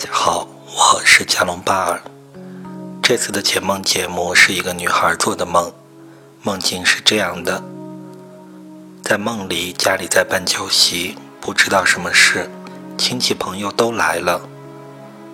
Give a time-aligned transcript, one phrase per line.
[0.00, 2.00] 大家好，我是加隆巴尔。
[3.02, 5.70] 这次的解梦节目是一个女孩做的梦，
[6.40, 7.62] 梦境是这样的：
[9.02, 12.50] 在梦里，家里在办酒席，不知道什么事，
[12.96, 14.40] 亲戚朋友都来了。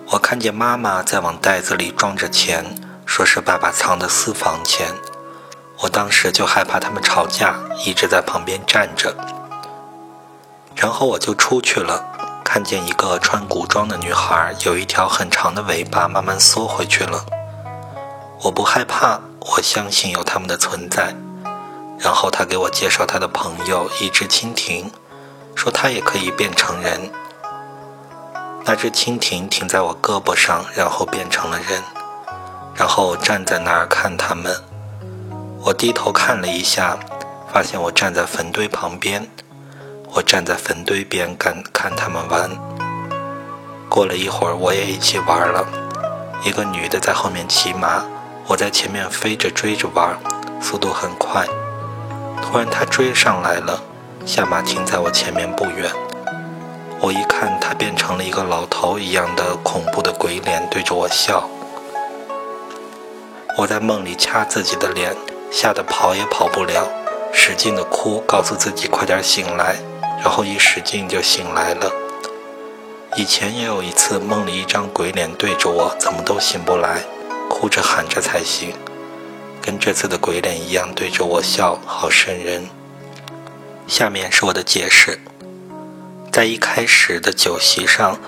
[0.07, 2.65] 我看见妈妈在往袋子里装着钱，
[3.05, 4.93] 说是爸爸藏的私房钱。
[5.79, 9.15] 我当时就害怕他们吵架，一直在旁边站着。
[10.75, 12.16] 然后我就出去了。
[12.49, 17.25] 看见一个穿古装的女孩，有一条很长的尾巴，慢慢缩回去了。
[18.41, 21.13] 我不害怕，我相信有他们的存在。
[21.99, 24.89] 然后他给我介绍他的朋友，一只蜻蜓，
[25.55, 27.11] 说它也可以变成人。
[28.63, 31.83] 那只蜻蜓停在我胳膊上，然后变成了人。
[32.73, 34.55] 然后站在那儿看他们。
[35.65, 36.97] 我低头看了一下，
[37.51, 39.29] 发现我站在坟堆旁边。
[40.13, 42.49] 我站在坟堆边看看他们玩。
[43.89, 45.65] 过了一会儿，我也一起玩了。
[46.43, 48.03] 一个女的在后面骑马，
[48.47, 50.17] 我在前面飞着追着玩，
[50.61, 51.45] 速度很快。
[52.41, 53.81] 突然她追上来了，
[54.25, 55.91] 下马停在我前面不远。
[56.99, 61.47] 我一看，她变成了一个老头一样的恐怖的鬼脸，对着我笑。
[63.57, 65.15] 我在梦里掐自己的脸，
[65.51, 66.87] 吓得跑也跑不了，
[67.33, 69.75] 使劲的哭，告诉自己快点醒来。
[70.17, 71.91] 然后一使劲就醒来了。
[73.15, 77.01] 以前也有一次梦里一张鬼脸对着我，怎么都醒不来，
[77.49, 78.73] 哭着喊着才行。
[79.61, 82.69] 跟这次的鬼脸一样对着我笑，好瘆人。
[83.87, 85.19] 下面是我的解释：
[86.31, 88.19] 在一开始的酒席上，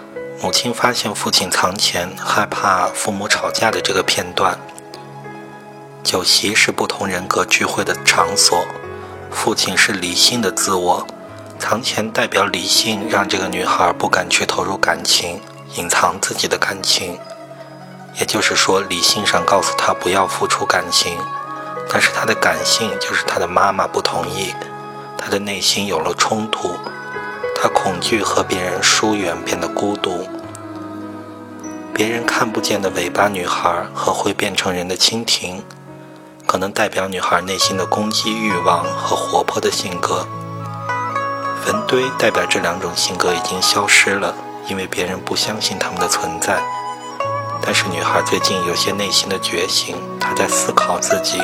[0.42, 4.58] 母亲发现父亲藏钱，害怕父母吵架的这个片段。
[6.04, 8.66] 酒席是不同人格聚会的场所，
[9.30, 11.06] 父亲是理性的自我。
[11.60, 15.42] 藏钱代表理性，让这个女孩不敢去投入感情，
[15.76, 17.20] 隐藏自己的感情。
[18.20, 21.18] 也就是说，理性上告诉她不要付出感情，
[21.90, 24.56] 但是她的感性就是她的妈妈不同意，
[25.18, 26.76] 她的内心有了冲突，
[27.56, 30.28] 她恐惧和别人疏远，变得孤独。
[31.94, 35.62] 别人看不见的尾巴女孩和会变成人的蜻蜓，
[36.48, 40.26] 可能代表女孩内心的攻击欲望和活泼的性格。
[41.70, 44.34] 坟堆代表这两种性格已经消失了，
[44.68, 46.60] 因为别人不相信他们的存在。
[47.62, 51.38] 但是女孩最近有些内心的觉醒，她在思考自己，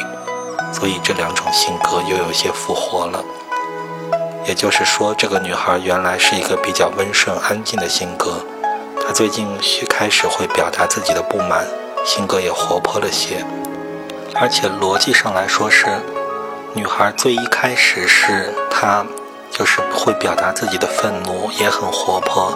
[0.73, 3.23] 所以这两种性格又有些复活了。
[4.47, 8.43] 也就是说，这个女孩原来是一个比较温顺安静的性格，
[9.05, 9.47] 她最近
[9.87, 11.67] 开始会表达自己的不满，
[12.03, 13.45] 性格也活泼了些。
[14.33, 15.85] 而且逻辑上来说是，
[16.73, 19.05] 女孩最一开始是她。
[19.57, 22.53] 就是会表达自己的愤怒，也很活泼，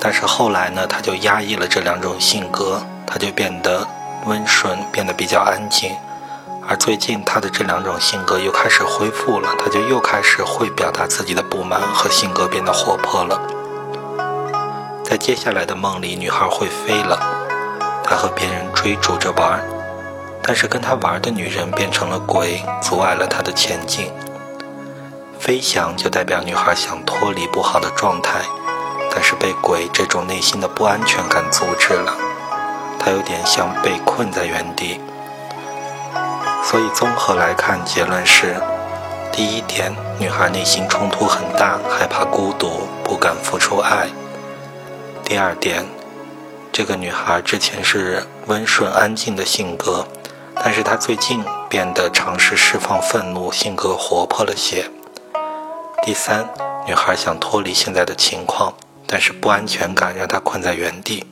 [0.00, 3.86] 但是后来呢，他就压抑了这两种性格，他就变得
[4.24, 5.94] 温顺，变得比较安静。
[6.66, 13.38] 而最近他的这两种性格又开始恢复了，他就又开始会表达自己的不满和性格变得活泼了。
[15.04, 17.20] 在接下来的梦里，女孩会飞了，
[18.02, 19.62] 她和别人追逐着玩，
[20.42, 24.10] 但是跟她玩的女人变成了鬼，阻碍了她的前进。
[25.42, 28.42] 飞翔就代表女孩想脱离不好的状态，
[29.10, 32.16] 但是被鬼这种内心的不安全感阻止了。
[32.96, 35.00] 她有点像被困在原地。
[36.62, 38.54] 所以综合来看，结论是：
[39.32, 44.06] 第一点，女孩内心冲突很大，害怕孤独，不敢付出爱；
[45.24, 45.84] 第二点，
[46.70, 50.06] 这个女孩之前是温顺安静的性格，
[50.54, 54.88] 但是她最近变得尝试释放愤怒，性格活泼了些。
[56.04, 56.52] 第三，
[56.84, 58.74] 女孩想脱离现在的情况，
[59.06, 61.24] 但是不安全感让她困在原地。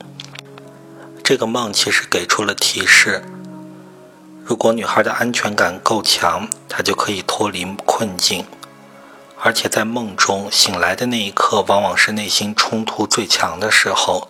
[1.21, 3.21] 这个梦其实给出了提示：
[4.45, 8.45] 如果女孩的安全感够强，她就可以脱离困境。
[9.41, 14.29] 而且在梦中醒来的那一刻，往往是内心冲突最强的时候。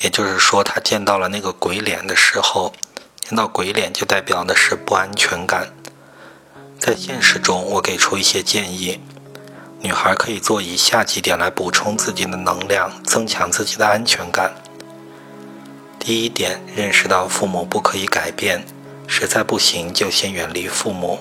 [0.00, 2.72] 也就是说，她见到了那个鬼脸的时候，
[3.20, 5.72] 见到鬼脸就代表的是不安全感。
[6.76, 8.98] 在现实中，我给出一些建议。
[9.80, 14.54] 女孩可以做以下几点来补充自己的能量，增强自己的安全感。
[15.98, 18.64] 第一点，认识到父母不可以改变，
[19.06, 21.20] 实在不行就先远离父母。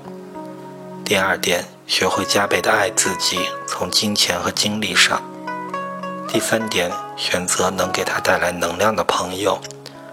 [1.04, 5.22] 第二点，学会加倍的爱自己，从金钱和精力上。
[6.28, 9.60] 第三点，选择能给他带来能量的朋友，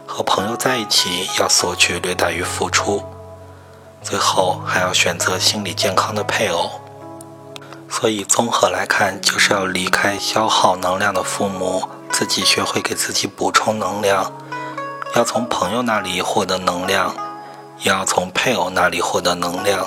[0.06, 3.02] 和朋友在一起要索取略大于付出。
[4.02, 6.81] 最后，还要选择心理健康的配偶。
[7.92, 14.32] 所以综合来看，就是要离开消耗能量的父母，自己学会给自己补充能量，
[15.14, 17.14] 要从朋友那里获得能量，
[17.80, 19.86] 也要从配偶那里获得能量。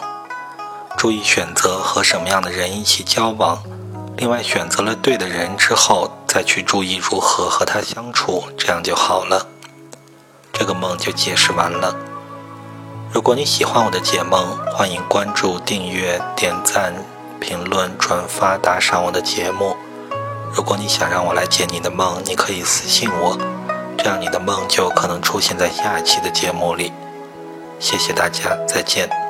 [0.96, 3.62] 注意选择和什么样的人一起交往，
[4.16, 9.48] 另外选择了对的人之后，再去注意如何和他相处，这样就好了。
[10.54, 11.94] 这个梦就解释完了。
[13.12, 16.94] 如果你喜欢我的解梦，欢迎关注、订阅、点赞、
[17.46, 19.78] 评论、转发、打赏我的节目。
[20.52, 23.38] 如果你想让我来解你的梦，你可以私信我，
[24.00, 26.92] 这样你的梦就可能出现在下一期的节目里。
[27.80, 29.25] 谢谢大家，再见。